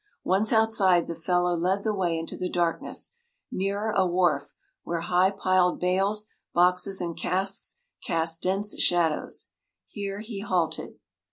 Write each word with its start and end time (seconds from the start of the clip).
Once 0.23 0.51
outside, 0.51 1.05
the 1.05 1.13
fellow 1.13 1.55
led 1.55 1.83
the 1.83 1.93
way 1.93 2.17
into 2.17 2.35
the 2.35 2.49
darkness, 2.49 3.13
nearer 3.51 3.91
a 3.95 4.03
wharf, 4.03 4.55
where 4.81 5.01
high 5.01 5.29
piled 5.29 5.79
bales, 5.79 6.25
boxes, 6.55 6.99
and 6.99 7.15
casks 7.15 7.77
cast 8.03 8.41
dense 8.41 8.75
shadows. 8.81 9.49
Here 9.85 10.21
he 10.21 10.39
halted. 10.39 10.95